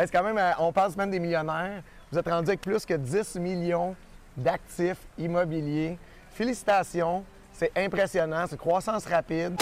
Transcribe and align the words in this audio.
C'est 0.00 0.12
quand 0.12 0.22
même, 0.22 0.38
euh, 0.38 0.52
on 0.60 0.72
parle 0.72 0.92
même 0.96 1.10
des 1.10 1.18
millionnaires. 1.18 1.82
Vous 2.12 2.18
êtes 2.18 2.28
rendu 2.28 2.50
avec 2.50 2.60
plus 2.60 2.86
que 2.86 2.94
10 2.94 3.34
millions 3.40 3.96
d'actifs 4.36 5.04
immobiliers. 5.18 5.98
Félicitations, 6.30 7.24
c'est 7.52 7.72
impressionnant, 7.76 8.44
c'est 8.48 8.56
croissance 8.56 9.04
rapide. 9.06 9.60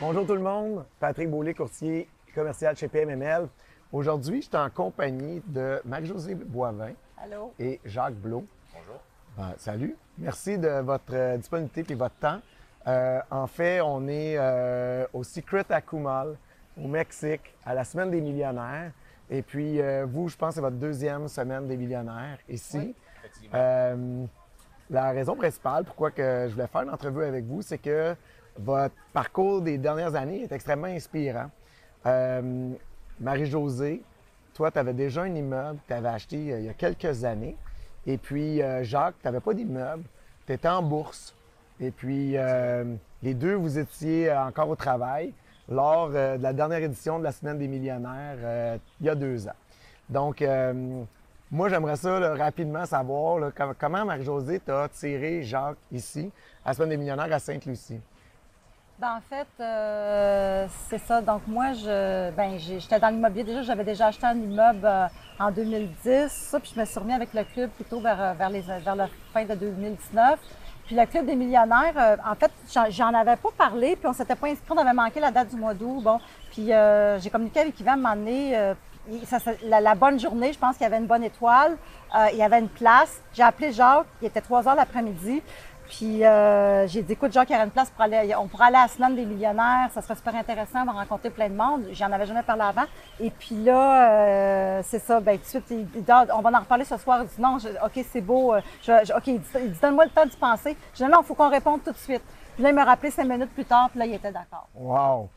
Bonjour 0.00 0.26
tout 0.26 0.34
le 0.34 0.40
monde, 0.40 0.86
Patrick 0.98 1.30
Beaulieu, 1.30 1.52
courtier 1.52 2.08
commercial 2.34 2.74
chez 2.76 2.88
PMML. 2.88 3.46
Aujourd'hui, 3.92 4.42
je 4.42 4.48
suis 4.48 4.56
en 4.56 4.70
compagnie 4.70 5.40
de 5.46 5.80
Marie-Josée 5.84 6.34
Boivin 6.34 6.92
Allô? 7.16 7.52
et 7.58 7.80
Jacques 7.84 8.14
Blot. 8.14 8.44
Bonjour. 8.72 9.00
Ben, 9.36 9.54
salut. 9.58 9.96
Merci 10.18 10.58
de 10.58 10.80
votre 10.80 11.12
euh, 11.14 11.36
disponibilité 11.36 11.84
et 11.92 11.94
votre 11.96 12.14
temps. 12.16 12.40
Euh, 12.86 13.20
en 13.30 13.46
fait, 13.46 13.80
on 13.80 14.06
est 14.08 14.36
euh, 14.36 15.06
au 15.12 15.22
Secret 15.22 15.64
Akumal, 15.70 16.36
au 16.76 16.86
Mexique, 16.88 17.54
à 17.64 17.74
la 17.74 17.84
Semaine 17.84 18.10
des 18.10 18.20
millionnaires. 18.20 18.90
Et 19.30 19.42
puis, 19.42 19.80
euh, 19.80 20.04
vous, 20.08 20.28
je 20.28 20.36
pense 20.36 20.50
que 20.50 20.54
c'est 20.56 20.60
votre 20.60 20.76
deuxième 20.76 21.28
Semaine 21.28 21.66
des 21.68 21.76
millionnaires 21.76 22.38
ici. 22.48 22.78
Oui. 22.78 22.94
Effectivement. 23.20 23.56
Euh, 23.58 24.24
la 24.90 25.10
raison 25.12 25.34
principale 25.34 25.84
pourquoi 25.84 26.10
que 26.10 26.46
je 26.48 26.52
voulais 26.54 26.66
faire 26.66 26.82
une 26.82 26.90
entrevue 26.90 27.24
avec 27.24 27.44
vous, 27.44 27.62
c'est 27.62 27.78
que 27.78 28.14
votre 28.58 28.94
parcours 29.12 29.62
des 29.62 29.78
dernières 29.78 30.14
années 30.14 30.42
est 30.42 30.52
extrêmement 30.52 30.86
inspirant. 30.88 31.48
Marie-Josée, 33.20 34.02
toi, 34.54 34.70
tu 34.70 34.78
avais 34.78 34.92
déjà 34.92 35.22
un 35.22 35.34
immeuble 35.34 35.78
que 35.80 35.88
tu 35.88 35.92
avais 35.94 36.08
acheté 36.08 36.52
euh, 36.52 36.60
il 36.60 36.66
y 36.66 36.68
a 36.68 36.74
quelques 36.74 37.24
années. 37.24 37.56
Et 38.06 38.18
puis, 38.18 38.62
euh, 38.62 38.84
Jacques, 38.84 39.16
tu 39.20 39.26
n'avais 39.26 39.40
pas 39.40 39.54
d'immeuble. 39.54 40.04
Tu 40.46 40.52
étais 40.52 40.68
en 40.68 40.82
bourse. 40.82 41.34
Et 41.80 41.90
puis, 41.90 42.36
euh, 42.36 42.84
les 43.22 43.34
deux, 43.34 43.54
vous 43.54 43.78
étiez 43.78 44.32
encore 44.32 44.68
au 44.68 44.76
travail 44.76 45.32
lors 45.68 46.10
de 46.10 46.36
la 46.40 46.52
dernière 46.52 46.82
édition 46.82 47.18
de 47.18 47.24
la 47.24 47.32
Semaine 47.32 47.58
des 47.58 47.66
millionnaires 47.66 48.78
il 49.00 49.06
y 49.06 49.08
a 49.08 49.14
deux 49.14 49.48
ans. 49.48 49.56
Donc, 50.10 50.44
moi, 51.50 51.70
j'aimerais 51.70 51.96
ça 51.96 52.34
rapidement 52.34 52.84
savoir 52.84 53.50
comment 53.78 54.04
Marie-Josée 54.04 54.60
t'a 54.60 54.88
tiré 54.90 55.42
Jacques 55.42 55.78
ici, 55.90 56.30
à 56.64 56.68
la 56.68 56.74
Semaine 56.74 56.90
des 56.90 56.96
millionnaires 56.98 57.32
à 57.32 57.38
Sainte-Lucie? 57.38 57.98
Ben, 58.98 59.16
en 59.16 59.20
fait, 59.28 59.48
euh, 59.60 60.66
c'est 60.88 60.98
ça. 61.00 61.20
Donc, 61.20 61.42
moi, 61.48 61.72
je, 61.72 62.30
ben, 62.30 62.56
j'étais 62.58 63.00
dans 63.00 63.08
l'immobilier. 63.08 63.42
Déjà, 63.42 63.62
j'avais 63.62 63.82
déjà 63.82 64.06
acheté 64.06 64.24
un 64.24 64.36
immeuble 64.36 64.84
euh, 64.84 65.06
en 65.40 65.50
2010. 65.50 66.28
Ça, 66.30 66.60
puis 66.60 66.72
je 66.74 66.80
me 66.80 66.84
suis 66.84 67.00
remis 67.00 67.12
avec 67.12 67.34
le 67.34 67.42
club 67.42 67.70
plutôt 67.70 68.00
vers, 68.00 68.20
euh, 68.22 68.32
vers, 68.34 68.50
les, 68.50 68.60
vers 68.60 68.94
la 68.94 69.08
fin 69.32 69.44
de 69.44 69.54
2019. 69.54 70.38
Puis 70.86 70.94
le 70.94 71.06
club 71.06 71.26
des 71.26 71.34
millionnaires, 71.34 71.94
euh, 71.96 72.16
en 72.24 72.36
fait, 72.36 72.52
j'en- 72.90 73.14
avais 73.14 73.36
pas 73.36 73.48
parlé, 73.58 73.96
puis 73.96 74.06
on 74.06 74.12
s'était 74.12 74.36
pas 74.36 74.46
inscrit, 74.48 74.70
on 74.70 74.78
avait 74.78 74.92
manqué 74.92 75.18
la 75.18 75.32
date 75.32 75.48
du 75.48 75.56
mois 75.56 75.74
d'août. 75.74 76.00
Bon, 76.02 76.20
puis 76.52 76.72
euh, 76.72 77.18
j'ai 77.18 77.30
communiqué 77.30 77.60
avec 77.60 77.80
Yvan 77.80 78.04
à 78.04 78.10
un 78.10 78.26
euh, 78.26 78.74
la, 79.64 79.94
bonne 79.94 80.20
journée, 80.20 80.52
je 80.52 80.58
pense 80.58 80.76
qu'il 80.76 80.84
y 80.84 80.86
avait 80.86 80.98
une 80.98 81.06
bonne 81.06 81.24
étoile, 81.24 81.76
il 82.32 82.38
y 82.38 82.42
avait 82.42 82.58
une 82.58 82.68
place. 82.70 83.20
J'ai 83.34 83.42
appelé 83.42 83.70
Jacques, 83.70 84.06
il 84.22 84.28
était 84.28 84.40
3 84.40 84.66
heures 84.66 84.74
l'après-midi. 84.74 85.42
Puis 85.88 86.24
euh, 86.24 86.86
j'ai 86.88 87.02
dit, 87.02 87.12
écoute, 87.12 87.32
Jacques, 87.32 87.50
il 87.50 87.52
y 87.52 87.56
aurait 87.56 87.64
une 87.64 87.70
place 87.70 87.90
pour 87.90 88.02
aller, 88.02 88.34
on 88.36 88.46
pourrait 88.48 88.66
aller 88.66 88.76
à 88.76 88.88
semaine 88.88 89.14
des 89.14 89.24
millionnaires, 89.24 89.90
ça 89.92 90.00
serait 90.00 90.14
super 90.14 90.34
intéressant, 90.34 90.82
on 90.82 90.86
va 90.86 90.92
rencontrer 90.92 91.30
plein 91.30 91.48
de 91.48 91.54
monde. 91.54 91.84
J'en 91.92 92.10
avais 92.10 92.26
jamais 92.26 92.42
parlé 92.42 92.62
avant. 92.62 92.84
Et 93.20 93.30
puis 93.30 93.62
là, 93.62 94.10
euh, 94.10 94.80
c'est 94.82 94.98
ça, 94.98 95.20
ben 95.20 95.36
tout 95.38 95.58
de 95.58 95.64
suite, 95.64 96.10
on 96.34 96.40
va 96.40 96.50
en 96.50 96.60
reparler 96.60 96.84
ce 96.84 96.96
soir. 96.96 97.20
Il 97.22 97.28
dit, 97.28 97.40
non, 97.40 97.58
OK, 97.84 98.04
c'est 98.10 98.20
beau. 98.20 98.54
euh, 98.54 98.60
OK, 98.88 99.26
il 99.26 99.40
dit, 99.40 99.78
donne-moi 99.80 100.06
le 100.06 100.10
temps 100.10 100.26
d'y 100.26 100.36
penser. 100.36 100.76
Je 100.94 101.04
dis, 101.04 101.10
non, 101.10 101.20
il 101.22 101.26
faut 101.26 101.34
qu'on 101.34 101.50
réponde 101.50 101.84
tout 101.84 101.92
de 101.92 101.96
suite. 101.98 102.22
Puis 102.54 102.62
là, 102.62 102.70
il 102.70 102.74
m'a 102.74 102.84
rappelé 102.84 103.10
cinq 103.10 103.28
minutes 103.28 103.52
plus 103.52 103.64
tard, 103.64 103.90
puis 103.90 103.98
là, 103.98 104.06
il 104.06 104.14
était 104.14 104.32
d'accord. 104.32 104.68
Wow! 104.74 105.28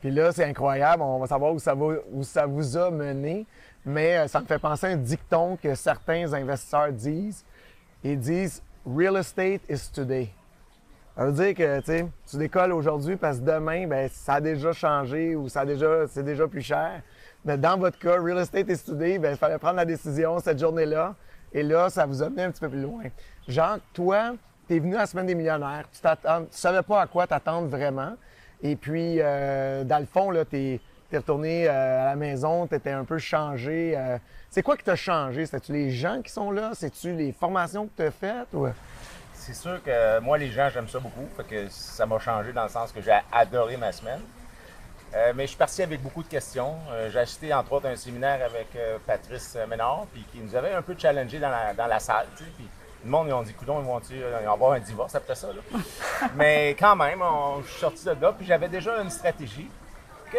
Puis 0.00 0.10
là, 0.10 0.30
c'est 0.30 0.44
incroyable. 0.44 1.02
On 1.02 1.18
va 1.18 1.26
savoir 1.26 1.52
où 1.52 1.58
ça, 1.58 1.74
va, 1.74 1.86
où 2.12 2.22
ça 2.22 2.46
vous 2.46 2.76
a 2.76 2.90
mené. 2.90 3.46
Mais 3.84 4.18
euh, 4.18 4.28
ça 4.28 4.40
me 4.40 4.46
fait 4.46 4.58
penser 4.58 4.86
à 4.86 4.90
un 4.90 4.96
dicton 4.96 5.56
que 5.60 5.74
certains 5.74 6.32
investisseurs 6.32 6.92
disent. 6.92 7.44
Ils 8.04 8.18
disent 8.18 8.62
Real 8.86 9.16
estate 9.16 9.62
is 9.68 9.90
today. 9.92 10.30
Ça 11.16 11.24
veut 11.26 11.32
dire 11.32 11.54
que 11.54 11.80
tu 12.30 12.36
décolles 12.36 12.72
aujourd'hui 12.72 13.16
parce 13.16 13.40
que 13.40 13.44
demain, 13.44 13.88
ben, 13.88 14.08
ça 14.12 14.34
a 14.34 14.40
déjà 14.40 14.72
changé 14.72 15.34
ou 15.34 15.48
ça 15.48 15.62
a 15.62 15.66
déjà, 15.66 16.06
c'est 16.06 16.22
déjà 16.22 16.46
plus 16.46 16.62
cher. 16.62 17.02
Mais 17.44 17.58
dans 17.58 17.76
votre 17.78 17.98
cas, 17.98 18.20
real 18.20 18.38
estate 18.38 18.68
is 18.68 18.84
today, 18.84 19.18
ben, 19.18 19.32
il 19.32 19.36
fallait 19.36 19.58
prendre 19.58 19.76
la 19.76 19.84
décision 19.84 20.38
cette 20.38 20.60
journée-là. 20.60 21.16
Et 21.52 21.64
là, 21.64 21.90
ça 21.90 22.06
vous 22.06 22.22
a 22.22 22.30
mené 22.30 22.44
un 22.44 22.52
petit 22.52 22.60
peu 22.60 22.68
plus 22.68 22.82
loin. 22.82 23.02
Jean, 23.48 23.78
toi, 23.92 24.34
tu 24.68 24.76
es 24.76 24.78
venu 24.78 24.94
à 24.94 25.00
la 25.00 25.06
Semaine 25.06 25.26
des 25.26 25.34
millionnaires. 25.34 25.88
Tu 25.90 26.00
tu 26.00 26.28
savais 26.50 26.82
pas 26.82 27.00
à 27.00 27.06
quoi 27.08 27.26
t'attendre 27.26 27.66
vraiment. 27.66 28.14
Et 28.62 28.76
puis, 28.76 29.16
euh, 29.18 29.82
dans 29.82 29.98
le 29.98 30.06
fond, 30.06 30.30
tu 30.48 30.56
es, 30.56 30.80
retourné 31.12 31.68
euh, 31.68 32.02
à 32.02 32.06
la 32.06 32.16
maison, 32.16 32.66
tu 32.66 32.74
étais 32.74 32.90
un 32.90 33.04
peu 33.04 33.18
changé. 33.18 33.94
euh. 33.96 34.18
c'est 34.50 34.62
quoi 34.62 34.76
qui 34.76 34.84
t'a 34.84 34.96
changé? 34.96 35.46
C'est-tu 35.46 35.72
les 35.72 35.90
gens 35.90 36.20
qui 36.22 36.32
sont 36.32 36.50
là? 36.50 36.72
C'est-tu 36.74 37.12
les 37.12 37.32
formations 37.32 37.86
que 37.86 37.92
tu 37.96 38.02
as 38.02 38.10
faites? 38.10 38.52
Ou... 38.52 38.68
C'est 39.34 39.54
sûr 39.54 39.80
que 39.82 40.18
moi, 40.20 40.38
les 40.38 40.50
gens, 40.50 40.68
j'aime 40.72 40.88
ça 40.88 40.98
beaucoup. 40.98 41.28
Fait 41.36 41.44
que 41.44 41.68
ça 41.68 42.06
m'a 42.06 42.18
changé 42.18 42.52
dans 42.52 42.64
le 42.64 42.68
sens 42.68 42.90
que 42.90 43.00
j'ai 43.00 43.16
adoré 43.30 43.76
ma 43.76 43.92
semaine. 43.92 44.20
Euh, 45.14 45.32
mais 45.34 45.44
je 45.44 45.48
suis 45.50 45.56
parti 45.56 45.82
avec 45.82 46.02
beaucoup 46.02 46.22
de 46.22 46.28
questions. 46.28 46.74
Euh, 46.90 47.10
j'ai 47.10 47.20
assisté 47.20 47.54
entre 47.54 47.72
autres 47.72 47.86
à 47.86 47.90
un 47.90 47.96
séminaire 47.96 48.44
avec 48.44 48.68
euh, 48.76 48.98
Patrice 49.06 49.56
Ménard, 49.68 50.06
puis 50.12 50.24
qui 50.32 50.38
nous 50.40 50.54
avait 50.56 50.72
un 50.72 50.82
peu 50.82 50.96
challengé 50.98 51.38
dans 51.38 51.48
la, 51.48 51.72
dans 51.74 51.86
la 51.86 52.00
salle. 52.00 52.26
tu 52.36 52.44
sais, 52.44 52.50
Puis 52.56 52.66
le 53.04 53.10
monde, 53.10 53.28
ils 53.28 53.32
ont 53.32 53.42
dit, 53.42 53.52
coudons, 53.54 53.80
ils 53.80 53.86
vont 53.86 54.52
avoir 54.52 54.72
un 54.72 54.80
divorce 54.80 55.14
après 55.14 55.34
ça? 55.36 55.48
là? 55.48 55.78
mais 56.34 56.70
quand 56.78 56.96
même, 56.96 57.22
on, 57.22 57.62
je 57.62 57.68
suis 57.70 57.80
sorti 57.80 58.04
de 58.04 58.10
là, 58.20 58.32
puis 58.32 58.44
j'avais 58.46 58.68
déjà 58.68 59.00
une 59.00 59.10
stratégie 59.10 59.70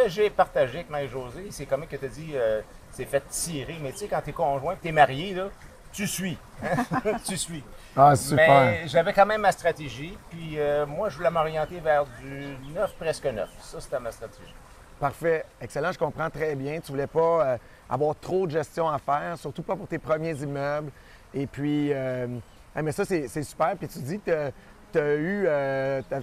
que 0.04 0.10
j'ai 0.10 0.30
partagée 0.30 0.80
avec 0.80 0.90
Marie-Josée. 0.90 1.48
C'est 1.52 1.66
comme 1.66 1.86
que 1.88 1.96
tu 1.96 2.06
as 2.06 2.10
dit, 2.10 2.32
euh, 2.36 2.62
c'est 2.92 3.06
fait 3.06 3.24
tirer. 3.30 3.78
Mais 3.82 3.92
tu 3.92 4.00
sais, 4.00 4.08
quand 4.08 4.22
tu 4.22 4.30
es 4.30 4.34
conjoint, 4.34 4.76
tu 4.82 4.88
es 4.90 4.92
marié, 4.92 5.34
là, 5.34 5.50
tu 5.92 6.08
suis. 6.08 6.38
tu 7.26 7.38
suis. 7.38 7.64
Ah, 7.96 8.16
super! 8.16 8.62
Mais 8.62 8.88
j'avais 8.88 9.14
quand 9.14 9.26
même 9.26 9.42
ma 9.42 9.52
stratégie. 9.52 10.18
Puis 10.30 10.60
euh, 10.60 10.86
moi, 10.86 11.10
je 11.10 11.18
voulais 11.18 11.32
m'orienter 11.32 11.80
vers 11.80 12.06
du 12.22 12.56
9, 12.74 12.94
presque 13.00 13.26
9. 13.26 13.50
Ça, 13.60 13.82
c'était 13.82 14.00
ma 14.00 14.12
stratégie. 14.12 14.54
Parfait. 15.00 15.46
Excellent, 15.62 15.92
je 15.92 16.00
comprends 16.00 16.30
très 16.30 16.56
bien. 16.56 16.80
Tu 16.80 16.92
voulais 16.92 17.08
pas 17.08 17.46
euh, 17.46 17.58
avoir 17.90 18.16
trop 18.16 18.46
de 18.46 18.52
gestion 18.52 18.88
à 18.90 19.00
faire, 19.00 19.38
surtout 19.38 19.64
pas 19.64 19.76
pour 19.76 19.88
tes 19.88 20.00
premiers 20.00 20.36
immeubles. 20.36 20.92
Et 21.34 21.48
puis, 21.48 21.92
euh, 21.94 22.28
ah, 22.76 22.82
mais 22.82 22.92
ça, 22.92 23.06
c'est 23.06 23.44
super. 23.44 23.76
Puis 23.78 23.88
tu 23.88 24.00
dis 24.00 24.20
que 24.20 24.52
tu 24.92 25.00
as 25.00 25.16
eu, 25.16 25.48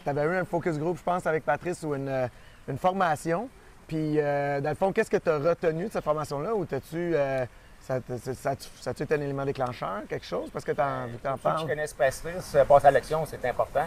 t'avais 0.04 0.24
eu 0.24 0.36
un 0.36 0.44
focus 0.44 0.78
group, 0.78 0.98
je 0.98 1.02
pense, 1.02 1.26
avec 1.26 1.44
Patrice 1.44 1.82
ou 1.82 1.94
une, 1.94 2.30
une 2.68 2.78
formation. 2.78 3.48
Puis, 3.86 4.18
euh, 4.18 4.60
dans 4.60 4.70
le 4.70 4.76
fond, 4.76 4.92
qu'est-ce 4.92 5.10
que 5.10 5.16
tu 5.16 5.28
as 5.28 5.38
retenu 5.38 5.86
de 5.86 5.92
cette 5.92 6.04
formation-là? 6.04 6.54
Ou 6.54 6.64
t'as-tu, 6.64 7.14
euh, 7.14 7.44
ça, 7.80 7.98
ça, 8.34 8.54
ça, 8.80 8.90
a-tu 8.90 9.02
été 9.02 9.14
un 9.14 9.20
élément 9.20 9.44
déclencheur, 9.44 10.02
quelque 10.08 10.24
chose? 10.24 10.48
Parce 10.50 10.64
que 10.64 10.72
tu 10.72 10.80
en, 10.80 11.06
qui 11.08 11.42
parles. 11.42 11.66
connaissent 11.66 11.92
Patrice, 11.92 12.54
euh, 12.54 12.64
passe 12.64 12.84
à 12.84 12.90
l'action, 12.90 13.26
c'est 13.26 13.44
important. 13.44 13.86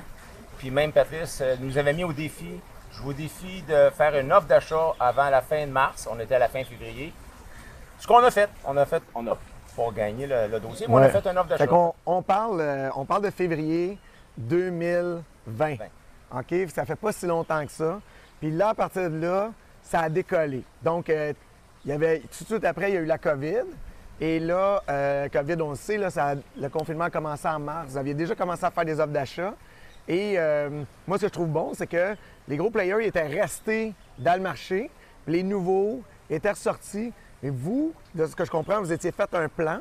Puis 0.59 0.69
même 0.69 0.91
Patrice 0.91 1.39
euh, 1.41 1.55
nous 1.59 1.77
avait 1.77 1.93
mis 1.93 2.03
au 2.03 2.13
défi. 2.13 2.59
Je 2.91 3.01
vous 3.01 3.13
défie 3.13 3.63
de 3.63 3.89
faire 3.91 4.15
une 4.19 4.31
offre 4.31 4.47
d'achat 4.47 4.93
avant 4.99 5.29
la 5.29 5.41
fin 5.41 5.65
de 5.65 5.71
mars. 5.71 6.07
On 6.11 6.19
était 6.19 6.35
à 6.35 6.39
la 6.39 6.47
fin 6.47 6.63
février. 6.63 7.13
Ce 7.99 8.07
qu'on 8.07 8.23
a 8.23 8.31
fait, 8.31 8.49
on 8.65 8.77
a 8.77 8.85
fait, 8.85 9.01
on 9.15 9.25
a 9.27 9.37
pour 9.75 9.93
gagner 9.93 10.25
le, 10.25 10.47
le 10.47 10.59
dossier, 10.59 10.87
mais 10.87 10.93
on 10.93 10.97
a 10.97 11.09
fait 11.09 11.25
une 11.27 11.37
offre 11.37 11.49
d'achat. 11.49 11.67
Qu'on 11.67 11.93
on 12.05 12.21
parle, 12.21 12.61
euh, 12.61 12.89
on 12.95 13.05
parle 13.05 13.23
de 13.23 13.29
février 13.29 13.97
2020. 14.37 15.75
OK? 16.35 16.55
Ça 16.73 16.85
fait 16.85 16.95
pas 16.95 17.11
si 17.11 17.25
longtemps 17.25 17.65
que 17.65 17.71
ça. 17.71 17.99
Puis 18.39 18.51
là, 18.51 18.69
à 18.69 18.73
partir 18.73 19.09
de 19.09 19.17
là, 19.19 19.51
ça 19.87 20.01
a 20.01 20.09
décollé. 20.09 20.63
Donc, 20.83 21.09
euh, 21.09 21.33
il 21.85 21.91
y 21.91 21.93
avait, 21.93 22.19
tout 22.19 22.43
de 22.43 22.49
suite 22.49 22.65
après, 22.65 22.91
il 22.91 22.95
y 22.95 22.97
a 22.97 23.01
eu 23.01 23.05
la 23.05 23.17
COVID. 23.17 23.63
Et 24.19 24.39
là, 24.39 24.83
euh, 24.89 25.29
COVID, 25.29 25.61
on 25.61 25.69
le 25.71 25.75
sait, 25.75 25.97
là, 25.97 26.09
le 26.59 26.69
confinement 26.69 27.05
a 27.05 27.09
commencé 27.09 27.47
en 27.47 27.59
mars. 27.59 27.91
Vous 27.91 27.97
aviez 27.97 28.13
déjà 28.13 28.35
commencé 28.35 28.65
à 28.65 28.71
faire 28.71 28.83
des 28.83 28.99
offres 28.99 29.13
d'achat. 29.13 29.53
Et 30.07 30.33
euh, 30.37 30.83
moi, 31.07 31.17
ce 31.17 31.23
que 31.23 31.27
je 31.27 31.33
trouve 31.33 31.49
bon, 31.49 31.71
c'est 31.73 31.87
que 31.87 32.15
les 32.47 32.57
gros 32.57 32.69
players 32.69 32.97
ils 33.01 33.07
étaient 33.07 33.27
restés 33.27 33.93
dans 34.17 34.35
le 34.35 34.41
marché. 34.41 34.89
Les 35.27 35.43
nouveaux 35.43 36.01
étaient 36.29 36.51
ressortis. 36.51 37.13
Et 37.43 37.49
vous, 37.49 37.93
de 38.15 38.25
ce 38.25 38.35
que 38.35 38.43
je 38.43 38.51
comprends, 38.51 38.79
vous 38.79 38.91
étiez 38.91 39.11
fait 39.11 39.31
un 39.35 39.47
plan, 39.47 39.79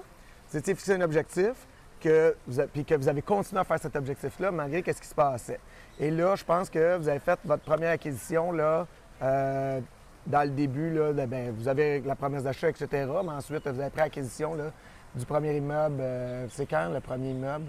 vous 0.51 0.59
étiez 0.59 0.75
fixé 0.75 0.93
un 0.93 1.01
objectif, 1.01 1.55
puis 1.99 2.85
que 2.85 2.95
vous 2.95 3.09
avez 3.09 3.23
continué 3.23 3.61
à 3.61 3.65
faire 3.65 3.81
cet 3.81 3.97
objectif-là 3.97 4.51
malgré 4.51 4.83
ce 4.93 5.01
qui 5.01 5.09
se 5.09 5.15
passait. 5.15 5.59
Et 5.99 6.11
là, 6.11 6.37
je 6.37 6.45
pense 6.45 6.69
que 6.69 6.99
vous 6.99 7.09
avez 7.09 7.19
fait 7.19 7.39
votre 7.45 7.63
première 7.63 7.93
acquisition 7.93 8.53
là, 8.53 8.87
euh, 9.23 9.81
dans 10.27 10.43
le 10.43 10.51
début. 10.51 10.91
Là, 10.91 11.13
ben, 11.27 11.53
vous 11.57 11.69
avez 11.69 12.01
la 12.01 12.15
promesse 12.17 12.43
d'achat, 12.43 12.69
etc. 12.69 12.89
Mais 13.25 13.33
ensuite, 13.33 13.67
vous 13.67 13.81
avez 13.81 13.91
pris 13.91 14.03
acquisition 14.03 14.55
là, 14.55 14.71
du 15.15 15.25
premier 15.25 15.57
immeuble. 15.57 15.99
euh, 16.01 16.47
c'est 16.51 16.67
quand 16.67 16.89
le 16.93 17.01
premier 17.01 17.31
immeuble? 17.31 17.67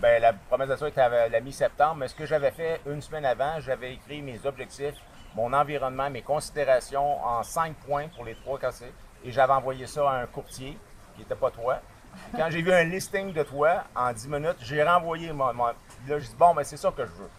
Ben, 0.00 0.20
la 0.20 0.32
promesse 0.32 0.68
d'achat 0.68 0.88
était 0.88 1.00
à 1.00 1.28
la 1.28 1.40
mi-septembre, 1.40 1.96
mais 1.96 2.08
ce 2.08 2.14
que 2.14 2.26
j'avais 2.26 2.50
fait 2.50 2.80
une 2.86 3.00
semaine 3.00 3.24
avant, 3.24 3.60
j'avais 3.60 3.94
écrit 3.94 4.20
mes 4.22 4.44
objectifs, 4.44 4.96
mon 5.34 5.52
environnement, 5.52 6.10
mes 6.10 6.22
considérations 6.22 7.24
en 7.24 7.42
cinq 7.42 7.74
points 7.86 8.08
pour 8.14 8.24
les 8.24 8.34
trois 8.34 8.58
cassés. 8.58 8.92
Et 9.24 9.32
j'avais 9.32 9.52
envoyé 9.54 9.86
ça 9.86 10.08
à 10.10 10.22
un 10.22 10.26
courtier 10.26 10.76
qui 11.14 11.20
n'était 11.22 11.34
pas 11.34 11.50
toi. 11.50 11.78
Quand 12.36 12.46
j'ai 12.50 12.62
vu 12.62 12.72
un 12.72 12.84
listing 12.84 13.32
de 13.32 13.42
toi, 13.42 13.84
en 13.96 14.12
10 14.12 14.28
minutes, 14.28 14.56
j'ai 14.60 14.82
renvoyé 14.82 15.32
mon. 15.32 15.52
mon- 15.54 15.66
là, 15.66 15.74
j'ai 16.06 16.18
dit, 16.20 16.36
bon, 16.38 16.54
ben, 16.54 16.62
c'est 16.62 16.76
ça 16.76 16.92
que 16.96 17.04
je 17.04 17.10
veux. 17.10 17.30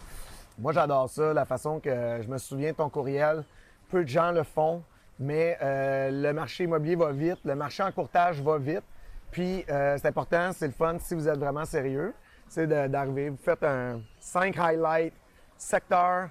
Moi, 0.58 0.74
j'adore 0.74 1.10
ça, 1.10 1.34
la 1.34 1.46
façon 1.46 1.80
que 1.80 2.20
je 2.22 2.28
me 2.28 2.38
souviens 2.38 2.72
de 2.72 2.78
ton 2.78 2.90
courriel. 2.90 3.44
Peu 3.90 4.04
de 4.04 4.10
gens 4.10 4.32
le 4.32 4.44
font, 4.44 4.84
mais 5.20 5.58
euh, 5.62 6.10
le 6.12 6.34
marché 6.34 6.66
immobilier 6.66 6.96
va 6.96 7.12
vite, 7.12 7.40
le 7.46 7.56
marché 7.56 7.84
en 7.84 7.92
courtage 7.92 8.42
va 8.42 8.58
vite. 8.58 8.84
Puis, 9.32 9.66
euh, 9.70 9.98
c'est 9.98 10.08
important, 10.08 10.52
c'est 10.54 10.68
le 10.68 10.74
fun 10.74 10.98
si 11.00 11.14
vous 11.14 11.28
êtes 11.28 11.38
vraiment 11.38 11.66
sérieux, 11.66 12.14
c'est 12.48 12.68
d'arriver. 12.68 13.30
Vous 13.30 13.38
faites 13.38 13.64
un 13.64 14.02
5 14.20 14.58
highlights, 14.58 15.14
secteur, 15.58 16.30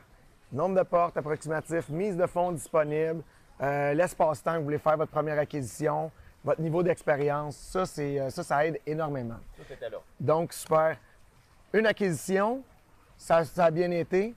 nombre 0.52 0.76
de 0.78 0.82
portes 0.82 1.16
approximatif, 1.16 1.88
mise 1.88 2.16
de 2.16 2.26
fonds 2.26 2.52
disponible, 2.52 3.22
euh, 3.60 3.94
l'espace-temps 3.94 4.54
que 4.54 4.58
vous 4.58 4.64
voulez 4.64 4.78
faire 4.78 4.96
votre 4.96 5.10
première 5.10 5.38
acquisition, 5.38 6.10
votre 6.44 6.60
niveau 6.60 6.82
d'expérience. 6.82 7.56
Ça, 7.56 7.86
c'est, 7.86 8.30
ça, 8.30 8.42
ça 8.42 8.66
aide 8.66 8.80
énormément. 8.86 9.38
Tout 9.56 9.72
était 9.72 9.90
là. 9.90 9.98
Donc, 10.20 10.52
super. 10.52 10.96
Une 11.72 11.86
acquisition, 11.86 12.62
ça, 13.16 13.44
ça 13.44 13.66
a 13.66 13.70
bien 13.70 13.90
été. 13.90 14.34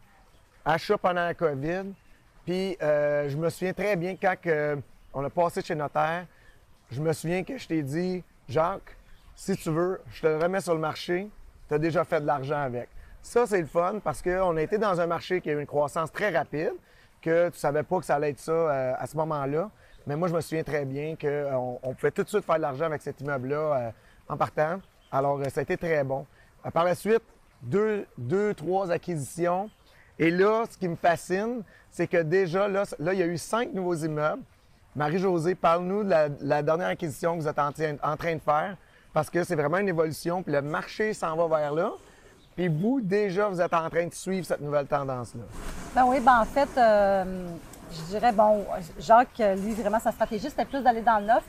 Achat 0.65 0.97
pendant 0.97 1.25
la 1.25 1.33
COVID. 1.33 1.93
Puis, 2.47 2.77
euh, 2.81 3.27
je 3.27 3.35
me 3.35 3.49
souviens 3.49 3.73
très 3.73 3.97
bien 3.97 4.15
quand 4.15 4.35
on 5.13 5.21
a 5.21 5.29
passé 5.29 5.61
chez 5.61 5.75
notaire, 5.75 6.25
je 6.89 7.01
me 7.01 7.11
souviens 7.11 7.44
que 7.44 7.57
je 7.57 7.67
t'ai 7.67 7.83
dit, 7.83 8.23
Jacques, 8.47 8.95
si 9.35 9.57
tu 9.57 9.69
veux, 9.69 9.99
je 10.09 10.21
te 10.21 10.27
le 10.27 10.38
remets 10.38 10.61
sur 10.61 10.73
le 10.73 10.79
marché, 10.79 11.29
tu 11.67 11.73
as 11.73 11.77
déjà 11.77 12.05
fait 12.05 12.21
de 12.21 12.25
l'argent 12.25 12.61
avec. 12.61 12.88
Ça, 13.21 13.45
c'est 13.45 13.59
le 13.59 13.67
fun 13.67 13.99
parce 14.01 14.21
qu'on 14.21 14.55
a 14.55 14.61
été 14.61 14.77
dans 14.77 14.97
un 15.01 15.07
marché 15.07 15.41
qui 15.41 15.49
a 15.49 15.53
eu 15.53 15.59
une 15.59 15.65
croissance 15.65 16.09
très 16.09 16.29
rapide, 16.29 16.71
que 17.21 17.49
tu 17.49 17.59
savais 17.59 17.83
pas 17.83 17.99
que 17.99 18.05
ça 18.05 18.15
allait 18.15 18.29
être 18.29 18.39
ça 18.39 18.53
euh, 18.53 18.93
à 18.97 19.05
ce 19.05 19.17
moment-là. 19.17 19.69
Mais 20.05 20.15
moi, 20.15 20.29
je 20.29 20.33
me 20.33 20.39
souviens 20.39 20.63
très 20.63 20.85
bien 20.85 21.17
qu'on 21.19 21.79
on 21.83 21.93
pouvait 21.93 22.11
tout 22.11 22.23
de 22.23 22.29
suite 22.29 22.45
faire 22.45 22.55
de 22.55 22.61
l'argent 22.61 22.85
avec 22.85 23.01
cet 23.01 23.19
immeuble-là 23.19 23.57
euh, 23.57 23.91
en 24.29 24.38
partant. 24.38 24.79
Alors, 25.11 25.38
euh, 25.38 25.50
ça 25.50 25.59
a 25.59 25.63
été 25.63 25.75
très 25.75 26.05
bon. 26.05 26.25
Euh, 26.65 26.71
par 26.71 26.85
la 26.85 26.95
suite, 26.95 27.23
deux, 27.61 28.07
deux, 28.17 28.53
trois 28.53 28.89
acquisitions. 28.89 29.69
Et 30.19 30.31
là, 30.31 30.63
ce 30.69 30.77
qui 30.77 30.87
me 30.87 30.95
fascine, 30.95 31.61
c'est 31.91 32.07
que 32.07 32.21
déjà, 32.21 32.67
là, 32.67 32.83
là, 32.99 33.13
il 33.13 33.19
y 33.19 33.23
a 33.23 33.27
eu 33.27 33.37
cinq 33.37 33.73
nouveaux 33.73 33.95
immeubles. 33.95 34.41
Marie-Josée, 34.95 35.53
parle-nous 35.53 36.03
de 36.03 36.13
la, 36.41 36.63
dernière 36.63 36.87
acquisition 36.87 37.35
que 37.37 37.41
vous 37.41 37.47
êtes 37.47 37.59
en, 37.59 37.71
train- 37.71 37.97
en 38.01 38.17
train 38.17 38.35
de 38.35 38.41
faire, 38.41 38.75
parce 39.13 39.29
que 39.29 39.43
c'est 39.43 39.55
vraiment 39.55 39.77
une 39.77 39.89
évolution, 39.89 40.41
puis 40.41 40.51
le 40.51 40.61
marché 40.63 41.13
s'en 41.13 41.35
va 41.35 41.47
vers 41.59 41.73
là. 41.73 41.91
Puis 42.55 42.67
vous, 42.67 42.99
déjà, 43.01 43.47
vous 43.47 43.61
êtes 43.61 43.73
en 43.75 43.87
train 43.89 44.07
de 44.07 44.13
suivre 44.13 44.45
cette 44.45 44.61
nouvelle 44.61 44.87
tendance-là. 44.87 45.43
Ben 45.93 46.03
oui, 46.07 46.19
ben 46.19 46.39
en 46.39 46.45
fait, 46.45 46.69
euh, 46.77 47.47
je 47.91 48.01
dirais, 48.09 48.31
bon, 48.31 48.65
Jacques, 48.99 49.37
lui, 49.37 49.73
vraiment, 49.73 49.99
sa 49.99 50.11
stratégie, 50.11 50.49
c'était 50.49 50.65
plus 50.65 50.81
d'aller 50.81 51.01
dans 51.01 51.19
le 51.19 51.25
neuf. 51.25 51.43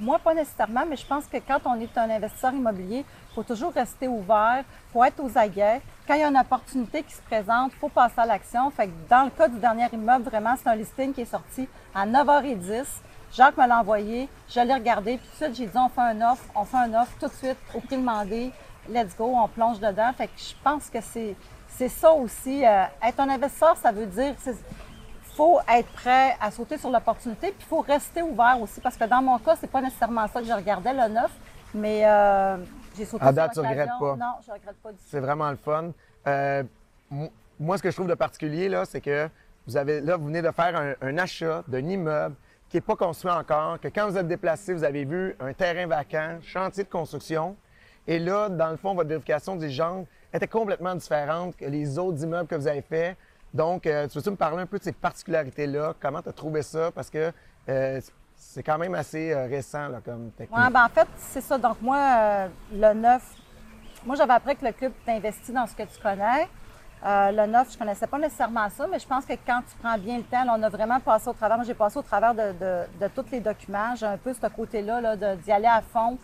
Moi, 0.00 0.18
pas 0.18 0.32
nécessairement, 0.32 0.84
mais 0.88 0.96
je 0.96 1.06
pense 1.06 1.26
que 1.26 1.36
quand 1.46 1.60
on 1.66 1.78
est 1.78 1.98
un 1.98 2.08
investisseur 2.08 2.54
immobilier, 2.54 3.04
il 3.30 3.34
faut 3.34 3.42
toujours 3.42 3.72
rester 3.72 4.08
ouvert, 4.08 4.60
il 4.60 4.92
faut 4.92 5.04
être 5.04 5.22
aux 5.22 5.36
aguets. 5.36 5.82
Quand 6.06 6.14
il 6.14 6.20
y 6.20 6.24
a 6.24 6.28
une 6.28 6.38
opportunité 6.38 7.02
qui 7.02 7.14
se 7.14 7.22
présente, 7.22 7.72
il 7.74 7.78
faut 7.78 7.88
passer 7.88 8.14
à 8.20 8.26
l'action. 8.26 8.70
Fait 8.70 8.86
que 8.86 8.92
dans 9.10 9.24
le 9.24 9.30
cas 9.30 9.48
du 9.48 9.58
dernier 9.58 9.86
immeuble, 9.92 10.24
vraiment, 10.24 10.54
c'est 10.56 10.68
un 10.68 10.76
listing 10.76 11.12
qui 11.12 11.22
est 11.22 11.24
sorti 11.24 11.68
à 11.94 12.06
9h10. 12.06 12.84
Jacques 13.32 13.56
me 13.56 13.66
l'a 13.66 13.80
envoyé, 13.80 14.28
je 14.48 14.60
l'ai 14.60 14.72
regardé, 14.72 15.18
puis 15.18 15.26
tout 15.26 15.32
de 15.32 15.52
suite, 15.54 15.56
j'ai 15.56 15.66
dit, 15.66 15.76
on 15.78 15.88
fait 15.88 16.00
un 16.00 16.30
offre, 16.32 16.44
on 16.54 16.64
fait 16.64 16.76
un 16.76 16.94
offre 17.02 17.12
tout 17.18 17.26
de 17.26 17.32
suite, 17.32 17.56
au 17.74 17.80
prix 17.80 17.96
demandé, 17.96 18.52
let's 18.88 19.16
go, 19.16 19.32
on 19.34 19.48
plonge 19.48 19.80
dedans. 19.80 20.12
Fait 20.16 20.28
que 20.28 20.32
je 20.38 20.54
pense 20.62 20.88
que 20.88 20.98
c'est, 21.00 21.34
ça 21.88 22.12
aussi. 22.12 22.64
euh, 22.64 22.84
être 23.02 23.18
un 23.20 23.28
investisseur, 23.28 23.76
ça 23.76 23.90
veut 23.90 24.06
dire, 24.06 24.34
c'est- 24.38 24.56
faut 25.36 25.58
être 25.68 25.88
prêt 25.92 26.36
à 26.40 26.50
sauter 26.52 26.78
sur 26.78 26.88
l'opportunité, 26.90 27.48
puis 27.48 27.58
il 27.60 27.66
faut 27.66 27.80
rester 27.80 28.22
ouvert 28.22 28.58
aussi, 28.62 28.80
parce 28.80 28.96
que 28.96 29.04
dans 29.04 29.20
mon 29.20 29.38
cas, 29.38 29.56
c'est 29.60 29.70
pas 29.70 29.82
nécessairement 29.82 30.26
ça 30.28 30.40
que 30.40 30.46
je 30.46 30.52
regardais, 30.52 30.94
le 30.94 31.08
neuf, 31.12 31.30
mais 31.74 32.02
euh, 32.04 32.56
j'ai 32.96 33.04
sauté 33.04 33.22
À 33.24 33.28
sur 33.28 33.34
date, 33.34 33.52
tu 33.52 33.58
l'occasion. 33.58 33.80
regrettes 33.80 33.98
pas? 34.00 34.16
Non, 34.16 34.32
je 34.46 34.52
regrette 34.52 34.76
pas 34.82 34.90
du 34.92 34.96
tout. 34.98 35.04
C'est 35.06 35.20
vraiment 35.20 35.50
le 35.50 35.56
fun. 35.56 35.90
Euh, 36.26 36.62
moi, 37.58 37.78
ce 37.78 37.82
que 37.82 37.90
je 37.90 37.96
trouve 37.96 38.08
de 38.08 38.14
particulier, 38.14 38.68
là, 38.68 38.84
c'est 38.84 39.00
que 39.00 39.28
vous 39.66 39.76
avez 39.76 40.00
là, 40.00 40.16
vous 40.16 40.26
venez 40.26 40.42
de 40.42 40.50
faire 40.50 40.76
un, 40.76 40.94
un 41.00 41.18
achat 41.18 41.62
d'un 41.68 41.86
immeuble 41.86 42.34
qui 42.68 42.76
n'est 42.78 42.80
pas 42.82 42.96
construit 42.96 43.30
encore, 43.30 43.78
que 43.80 43.88
quand 43.88 44.08
vous 44.08 44.16
êtes 44.18 44.26
déplacé, 44.28 44.74
vous 44.74 44.84
avez 44.84 45.04
vu 45.04 45.36
un 45.40 45.52
terrain 45.52 45.86
vacant, 45.86 46.38
chantier 46.42 46.84
de 46.84 46.88
construction. 46.88 47.56
Et 48.08 48.18
là, 48.18 48.48
dans 48.48 48.70
le 48.70 48.76
fond, 48.76 48.94
votre 48.94 49.08
vérification 49.08 49.56
des 49.56 49.70
gens 49.70 50.06
était 50.32 50.48
complètement 50.48 50.94
différente 50.94 51.56
que 51.56 51.64
les 51.64 51.98
autres 51.98 52.22
immeubles 52.22 52.48
que 52.48 52.54
vous 52.56 52.66
avez 52.68 52.82
faits. 52.82 53.16
Donc, 53.54 53.86
euh, 53.86 54.06
tu 54.08 54.18
veux-tu 54.18 54.30
me 54.30 54.36
parler 54.36 54.62
un 54.62 54.66
peu 54.66 54.78
de 54.78 54.82
ces 54.84 54.92
particularités-là? 54.92 55.94
Comment 56.00 56.22
tu 56.22 56.28
as 56.28 56.32
trouvé 56.32 56.62
ça? 56.62 56.90
Parce 56.92 57.08
que 57.08 57.32
euh, 57.68 58.00
c'est 58.36 58.62
quand 58.62 58.78
même 58.78 58.94
assez 58.94 59.32
euh, 59.32 59.46
récent 59.46 59.88
comme 60.04 60.30
technique. 60.30 60.58
Ouais, 60.58 60.70
ben 60.70 60.84
en 60.84 60.88
fait, 60.88 61.08
c'est 61.16 61.40
ça. 61.40 61.58
Donc, 61.58 61.80
moi, 61.80 61.98
euh, 61.98 62.48
le 62.72 62.94
neuf, 62.94 63.22
moi, 64.04 64.16
j'avais 64.16 64.34
appris 64.34 64.56
que 64.56 64.64
le 64.64 64.72
club 64.72 64.92
t'investit 65.04 65.52
dans 65.52 65.66
ce 65.66 65.74
que 65.74 65.82
tu 65.82 66.00
connais. 66.02 66.48
Euh, 67.04 67.32
le 67.32 67.46
neuf, 67.52 67.72
je 67.72 67.78
connaissais 67.78 68.06
pas 68.06 68.18
nécessairement 68.18 68.68
ça, 68.70 68.86
mais 68.90 68.98
je 68.98 69.06
pense 69.06 69.26
que 69.26 69.34
quand 69.46 69.60
tu 69.60 69.76
prends 69.82 69.98
bien 69.98 70.16
le 70.18 70.22
temps, 70.22 70.44
là, 70.44 70.56
on 70.58 70.62
a 70.62 70.68
vraiment 70.68 71.00
passé 71.00 71.28
au 71.28 71.32
travers. 71.32 71.58
Moi, 71.58 71.66
j'ai 71.66 71.74
passé 71.74 71.98
au 71.98 72.02
travers 72.02 72.34
de, 72.34 73.08
tous 73.14 73.26
les 73.30 73.40
documents. 73.40 73.94
J'ai 73.94 74.06
un 74.06 74.16
peu 74.16 74.32
ce 74.32 74.46
côté-là 74.46 75.16
d'y 75.36 75.52
aller 75.52 75.66
à 75.66 75.82
fond, 75.82 76.16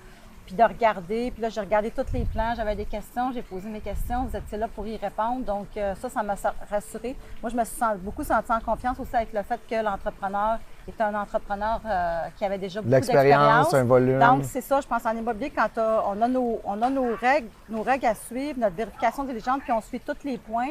puis 0.47 0.55
de 0.55 0.63
regarder. 0.63 1.31
Puis 1.33 1.43
là, 1.43 1.51
j'ai 1.51 1.61
regardé 1.61 1.91
tous 1.91 2.13
les 2.15 2.25
plans. 2.25 2.55
J'avais 2.57 2.77
des 2.77 2.87
questions. 2.87 3.31
J'ai 3.33 3.43
posé 3.43 3.69
mes 3.69 3.81
questions. 3.81 4.25
Vous 4.25 4.37
étiez 4.37 4.59
là 4.59 4.69
pour 4.69 4.87
y 4.87 4.97
répondre. 4.97 5.45
Donc, 5.45 5.69
ça, 5.75 6.09
ça 6.09 6.23
m'a 6.23 6.35
rassurée. 6.71 7.15
Moi, 7.43 7.51
je 7.51 7.57
me 7.57 7.65
suis 7.65 7.77
beaucoup 7.99 8.25
sentie 8.25 8.53
en 8.53 8.61
confiance 8.61 8.99
aussi 8.99 9.15
avec 9.15 9.33
le 9.35 9.43
fait 9.43 9.61
que 9.69 9.83
l'entrepreneur 9.85 10.59
était 10.91 11.03
un 11.03 11.15
entrepreneur 11.15 11.81
euh, 11.87 12.29
qui 12.37 12.45
avait 12.45 12.59
déjà 12.59 12.81
beaucoup 12.81 12.91
d'expérience. 12.91 13.73
un 13.73 13.85
volume. 13.85 14.19
Donc, 14.19 14.45
c'est 14.45 14.61
ça, 14.61 14.81
je 14.81 14.87
pense 14.87 15.05
en 15.07 15.17
immobilier, 15.17 15.51
quand 15.51 15.71
on 15.79 16.21
a, 16.21 16.29
nos, 16.29 16.61
on 16.65 16.83
a 16.83 16.91
nos 16.91 17.15
règles, 17.17 17.49
nos 17.69 17.83
règles 17.83 18.07
à 18.07 18.15
suivre, 18.15 18.59
notre 18.59 18.77
vérification 18.77 19.25
diligente, 19.25 19.63
puis 19.63 19.73
on 19.73 19.81
suit 19.81 20.01
tous 20.01 20.25
les 20.25 20.39
points, 20.39 20.71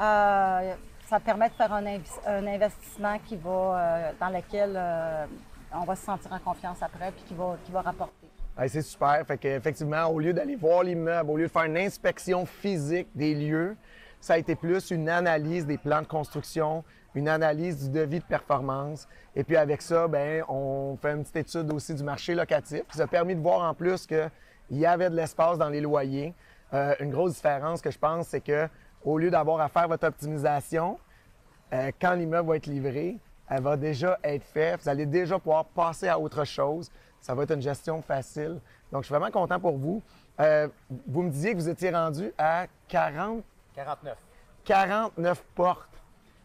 euh, 0.00 0.74
ça 1.08 1.20
permet 1.20 1.48
de 1.48 1.54
faire 1.54 1.72
un, 1.72 2.46
investissement 2.46 3.18
qui 3.26 3.36
va, 3.36 3.50
euh, 3.50 4.12
dans 4.18 4.30
lequel 4.30 4.80
on 5.74 5.84
va 5.84 5.96
se 5.96 6.04
sentir 6.04 6.32
en 6.32 6.38
confiance 6.38 6.82
après, 6.82 7.10
puis 7.12 7.24
qui 7.28 7.34
va, 7.34 7.56
qui 7.64 7.72
va 7.72 7.82
rapporter. 7.82 8.28
Hey, 8.58 8.68
c'est 8.68 8.82
super. 8.82 9.24
Fait 9.26 9.38
que, 9.38 9.48
effectivement, 9.48 10.04
au 10.06 10.18
lieu 10.18 10.34
d'aller 10.34 10.56
voir 10.56 10.82
l'immeuble, 10.82 11.30
au 11.30 11.36
lieu 11.38 11.46
de 11.46 11.52
faire 11.52 11.64
une 11.64 11.78
inspection 11.78 12.44
physique 12.44 13.08
des 13.14 13.34
lieux, 13.34 13.76
ça 14.20 14.34
a 14.34 14.38
été 14.38 14.54
plus 14.54 14.90
une 14.90 15.08
analyse 15.08 15.66
des 15.66 15.78
plans 15.78 16.02
de 16.02 16.06
construction, 16.06 16.84
une 17.14 17.28
analyse 17.28 17.88
du 17.88 17.90
devis 17.90 18.20
de 18.20 18.24
performance. 18.24 19.08
Et 19.36 19.44
puis 19.44 19.56
avec 19.56 19.82
ça, 19.82 20.08
ben, 20.08 20.44
on 20.48 20.96
fait 21.00 21.12
une 21.12 21.22
petite 21.22 21.36
étude 21.36 21.72
aussi 21.72 21.94
du 21.94 22.02
marché 22.02 22.34
locatif 22.34 22.82
qui 22.88 22.98
nous 22.98 23.02
a 23.02 23.06
permis 23.06 23.34
de 23.34 23.40
voir 23.40 23.68
en 23.68 23.74
plus 23.74 24.06
qu'il 24.06 24.30
y 24.70 24.86
avait 24.86 25.10
de 25.10 25.16
l'espace 25.16 25.58
dans 25.58 25.68
les 25.68 25.80
loyers. 25.80 26.34
Euh, 26.74 26.94
une 27.00 27.10
grosse 27.10 27.34
différence 27.34 27.82
que 27.82 27.90
je 27.90 27.98
pense, 27.98 28.28
c'est 28.28 28.40
que 28.40 28.68
au 29.04 29.18
lieu 29.18 29.30
d'avoir 29.30 29.60
à 29.60 29.68
faire 29.68 29.88
votre 29.88 30.06
optimisation, 30.06 30.98
euh, 31.72 31.90
quand 32.00 32.14
l'immeuble 32.14 32.48
va 32.48 32.56
être 32.56 32.66
livré, 32.66 33.18
elle 33.48 33.62
va 33.62 33.76
déjà 33.76 34.18
être 34.22 34.44
faite. 34.44 34.80
Vous 34.82 34.88
allez 34.88 35.06
déjà 35.06 35.38
pouvoir 35.38 35.64
passer 35.66 36.08
à 36.08 36.18
autre 36.18 36.44
chose. 36.44 36.90
Ça 37.20 37.34
va 37.34 37.42
être 37.42 37.52
une 37.52 37.62
gestion 37.62 38.00
facile. 38.02 38.60
Donc, 38.90 39.02
je 39.02 39.06
suis 39.06 39.14
vraiment 39.14 39.30
content 39.30 39.60
pour 39.60 39.76
vous. 39.76 40.02
Euh, 40.40 40.68
vous 41.06 41.22
me 41.22 41.30
disiez 41.30 41.52
que 41.52 41.56
vous 41.56 41.68
étiez 41.68 41.90
rendu 41.90 42.32
à 42.38 42.66
40, 42.88 43.44
49. 43.74 44.16
49 44.64 45.44
portes. 45.54 45.91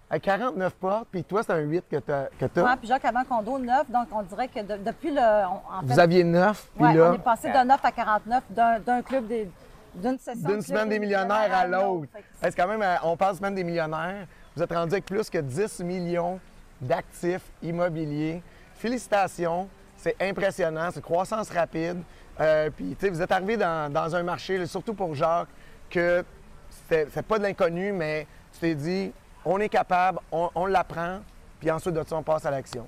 À 0.09 0.19
49 0.19 0.73
portes, 0.75 1.07
puis 1.11 1.21
toi, 1.25 1.41
c'est 1.43 1.51
un 1.51 1.57
8 1.59 1.83
que 1.91 1.97
tu 1.97 2.11
as. 2.11 2.63
Ouais, 2.63 2.75
puis 2.79 2.87
Jacques 2.87 3.03
avait 3.03 3.17
un 3.17 3.25
condo 3.25 3.59
neuf, 3.59 3.89
donc 3.91 4.07
on 4.13 4.21
dirait 4.23 4.47
que 4.47 4.61
de- 4.61 4.81
depuis 4.81 5.11
le. 5.11 5.19
on- 5.19 5.73
en 5.77 5.81
Vous 5.83 5.99
aviez 5.99 6.23
9, 6.23 6.69
puis 6.75 6.85
ouais, 6.85 6.93
là, 6.93 7.09
on 7.11 7.13
est 7.15 7.17
passé 7.17 7.49
de 7.51 7.57
9 7.65 7.79
à 7.83 7.91
49 7.91 8.43
d'un 8.85 9.01
club 9.01 9.27
des. 9.27 9.49
D'une 9.95 10.17
session. 10.19 10.61
semaine 10.61 10.89
des 10.89 10.99
millionnaires 10.99 11.49
à 11.53 11.65
l'autre. 11.67 12.05
Que 12.13 12.19
C'est 12.43 12.55
quand 12.55 12.67
même, 12.67 12.83
euh, 12.83 12.95
on 13.03 13.17
parle 13.17 13.35
semaine 13.35 13.55
des 13.55 13.63
millionnaires. 13.63 14.27
Vous 14.55 14.61
êtes 14.61 14.71
rendu 14.71 14.93
avec 14.93 15.05
plus 15.05 15.27
que 15.29 15.39
10 15.39 15.79
millions 15.81 16.39
d'actifs 16.79 17.41
immobiliers. 17.63 18.43
Félicitations, 18.75 19.67
c'est 19.97 20.15
impressionnant, 20.21 20.89
c'est 20.93 21.01
croissance 21.01 21.49
rapide. 21.49 21.97
Euh, 22.39 22.69
puis, 22.69 22.95
tu 22.97 22.97
sais, 23.05 23.09
vous 23.09 23.21
êtes 23.21 23.31
arrivé 23.31 23.57
dans, 23.57 23.91
dans 23.91 24.15
un 24.15 24.21
marché, 24.23 24.63
surtout 24.67 24.93
pour 24.93 25.15
Jacques, 25.15 25.49
que 25.89 26.23
c'était 26.69 27.07
c'est 27.11 27.25
pas 27.25 27.39
de 27.39 27.43
l'inconnu, 27.43 27.91
mais 27.91 28.27
tu 28.53 28.59
t'es 28.59 28.75
dit, 28.75 29.11
on 29.49 29.59
est 29.59 29.69
capable, 29.69 30.19
on, 30.31 30.65
l'apprend, 30.65 31.19
puis 31.59 31.71
ensuite 31.71 31.95
de 31.95 32.03
ça, 32.05 32.15
on 32.17 32.23
passe 32.23 32.45
à 32.45 32.51
l'action. 32.51 32.87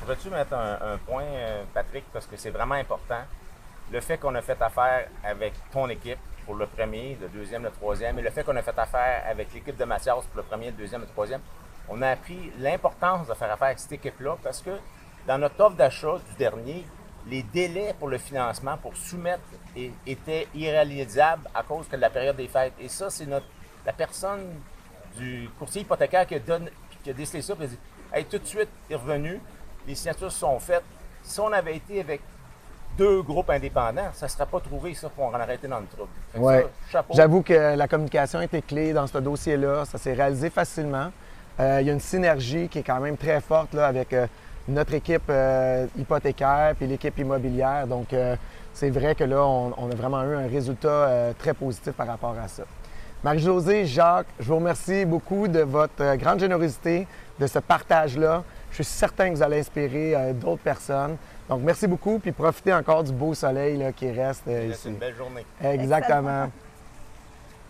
Pourrais-tu 0.00 0.28
mettre 0.28 0.54
un, 0.54 0.98
point, 1.06 1.22
euh, 1.22 1.62
Patrick, 1.72 2.04
parce 2.12 2.26
que 2.26 2.36
c'est 2.36 2.50
vraiment 2.50 2.74
important. 2.74 3.22
Le 3.92 4.00
fait 4.00 4.18
qu'on 4.18 4.34
a 4.34 4.42
fait 4.42 4.60
affaire 4.60 5.08
avec 5.22 5.52
ton 5.72 5.88
équipe 5.88 6.18
pour 6.44 6.56
le 6.56 6.66
premier, 6.66 7.16
le 7.20 7.28
deuxième, 7.28 7.62
le 7.62 7.70
troisième, 7.70 8.18
et 8.18 8.22
le 8.22 8.30
fait 8.30 8.42
qu'on 8.42 8.56
a 8.56 8.62
fait 8.62 8.78
affaire 8.78 9.22
avec 9.28 9.52
l'équipe 9.54 9.76
de 9.76 9.84
Mathias 9.84 10.24
pour 10.26 10.36
le 10.36 10.42
premier, 10.42 10.66
le 10.66 10.72
deuxième, 10.72 11.02
le 11.02 11.06
troisième, 11.06 11.40
on 11.88 12.02
a 12.02 12.08
appris 12.10 12.52
l'importance 12.58 13.28
de 13.28 13.34
faire 13.34 13.52
affaire 13.52 13.68
avec 13.68 13.78
cette 13.78 13.92
équipe-là 13.92 14.36
parce 14.42 14.62
que 14.62 14.70
dans 15.26 15.38
notre 15.38 15.60
offre 15.60 15.76
d'achat 15.76 16.18
du 16.28 16.36
dernier, 16.36 16.84
les 17.26 17.42
délais 17.42 17.94
pour 17.98 18.08
le 18.08 18.18
financement, 18.18 18.76
pour 18.78 18.96
soumettre, 18.96 19.42
étaient 20.06 20.48
irréalisables 20.54 21.48
à 21.54 21.62
cause 21.62 21.88
de 21.88 21.96
la 21.96 22.10
période 22.10 22.36
des 22.36 22.48
fêtes. 22.48 22.72
Et 22.80 22.88
ça, 22.88 23.10
c'est 23.10 23.26
notre 23.26 23.46
la 23.86 23.92
personne 23.92 24.60
du 25.16 25.48
courtier 25.58 25.82
hypothécaire 25.82 26.26
qui 26.26 26.36
qui 27.02 27.10
a 27.10 27.12
décelé 27.12 27.42
ça, 27.42 27.54
puis 27.54 27.64
a 27.64 27.68
dit 27.68 27.78
Hey, 28.12 28.24
tout 28.24 28.38
de 28.38 28.46
suite, 28.46 28.68
il 28.88 28.92
est 28.94 28.96
revenu, 28.96 29.40
les 29.86 29.94
signatures 29.94 30.32
sont 30.32 30.58
faites. 30.58 30.82
Si 31.22 31.38
on 31.40 31.52
avait 31.52 31.76
été 31.76 32.00
avec 32.00 32.20
deux 32.98 33.22
groupes 33.22 33.50
indépendants, 33.50 34.10
ça 34.12 34.26
ne 34.26 34.30
serait 34.30 34.46
pas 34.46 34.60
trouvé 34.60 34.94
ça 34.94 35.08
pour 35.08 35.24
en 35.24 35.34
arrêter 35.34 35.68
dans 35.68 35.80
le 35.80 35.86
trouble. 35.86 36.10
Ouais. 36.36 36.66
J'avoue 37.14 37.42
que 37.42 37.76
la 37.76 37.88
communication 37.88 38.40
était 38.40 38.62
clé 38.62 38.92
dans 38.92 39.06
ce 39.06 39.18
dossier-là. 39.18 39.84
Ça 39.84 39.96
s'est 39.96 40.12
réalisé 40.12 40.50
facilement. 40.50 41.10
Euh, 41.58 41.78
il 41.80 41.86
y 41.86 41.90
a 41.90 41.92
une 41.92 42.00
synergie 42.00 42.68
qui 42.68 42.80
est 42.80 42.82
quand 42.82 43.00
même 43.00 43.16
très 43.16 43.40
forte 43.40 43.74
là, 43.74 43.86
avec 43.86 44.12
euh, 44.12 44.26
notre 44.68 44.94
équipe 44.94 45.28
euh, 45.28 45.86
hypothécaire 45.96 46.74
puis 46.76 46.86
l'équipe 46.86 47.16
immobilière. 47.18 47.86
Donc, 47.86 48.08
c'est 48.72 48.90
vrai 48.90 49.14
que 49.14 49.24
là, 49.24 49.44
on, 49.44 49.72
on 49.76 49.90
a 49.90 49.94
vraiment 49.94 50.22
eu 50.24 50.34
un 50.34 50.48
résultat 50.48 51.32
très 51.38 51.54
positif 51.54 51.92
par 51.92 52.06
rapport 52.06 52.36
à 52.42 52.48
ça. 52.48 52.64
Marie-Josée, 53.22 53.84
Jacques, 53.84 54.28
je 54.38 54.48
vous 54.48 54.56
remercie 54.56 55.04
beaucoup 55.04 55.46
de 55.46 55.60
votre 55.60 56.00
euh, 56.02 56.16
grande 56.16 56.40
générosité, 56.40 57.06
de 57.38 57.46
ce 57.46 57.58
partage-là. 57.58 58.42
Je 58.70 58.76
suis 58.76 58.84
certain 58.84 59.28
que 59.28 59.34
vous 59.34 59.42
allez 59.42 59.60
inspirer 59.60 60.14
euh, 60.14 60.32
d'autres 60.32 60.62
personnes. 60.62 61.18
Donc, 61.46 61.60
merci 61.62 61.86
beaucoup, 61.86 62.18
puis 62.18 62.32
profitez 62.32 62.72
encore 62.72 63.04
du 63.04 63.12
beau 63.12 63.34
soleil 63.34 63.76
là, 63.76 63.92
qui 63.92 64.10
reste 64.10 64.48
euh, 64.48 64.70
ici. 64.72 64.88
une 64.88 64.96
belle 64.96 65.16
journée. 65.16 65.44
Exactement. 65.62 66.50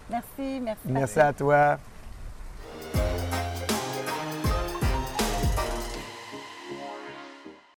Merci, 0.09 0.61
merci. 0.63 0.81
Merci 0.87 1.21
à 1.21 1.33
toi. 1.33 1.79